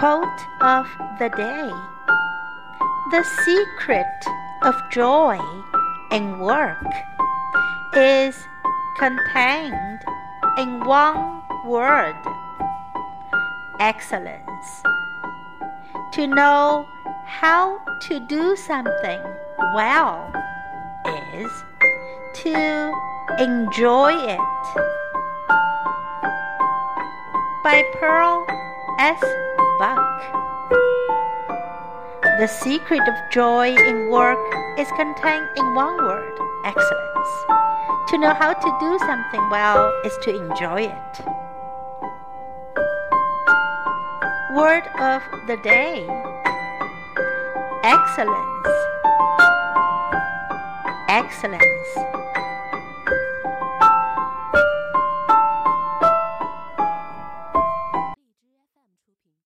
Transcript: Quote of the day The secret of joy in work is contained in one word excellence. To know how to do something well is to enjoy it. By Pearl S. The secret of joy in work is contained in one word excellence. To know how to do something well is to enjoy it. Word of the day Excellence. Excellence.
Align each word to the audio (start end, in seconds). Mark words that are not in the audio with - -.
Quote 0.00 0.46
of 0.62 0.86
the 1.18 1.28
day 1.28 1.70
The 3.10 3.22
secret 3.44 4.06
of 4.62 4.74
joy 4.90 5.38
in 6.10 6.38
work 6.38 6.86
is 7.94 8.34
contained 8.98 10.00
in 10.56 10.80
one 10.86 11.42
word 11.66 12.16
excellence. 13.78 14.82
To 16.14 16.26
know 16.26 16.86
how 17.26 17.78
to 18.08 18.20
do 18.20 18.56
something 18.56 19.20
well 19.74 20.32
is 21.36 21.52
to 22.36 22.94
enjoy 23.38 24.14
it. 24.14 24.40
By 27.62 27.84
Pearl 28.00 28.46
S. 28.98 29.22
The 32.38 32.46
secret 32.46 33.00
of 33.00 33.14
joy 33.32 33.74
in 33.74 34.10
work 34.10 34.38
is 34.78 34.86
contained 34.88 35.48
in 35.56 35.74
one 35.74 35.96
word 35.96 36.38
excellence. 36.66 37.28
To 38.10 38.18
know 38.18 38.34
how 38.34 38.52
to 38.52 38.76
do 38.78 38.98
something 38.98 39.48
well 39.48 39.90
is 40.04 40.12
to 40.22 40.36
enjoy 40.36 40.82
it. 40.82 41.20
Word 44.54 44.84
of 44.98 45.22
the 45.46 45.56
day 45.62 46.06
Excellence. 47.82 48.68
Excellence. 51.08 51.96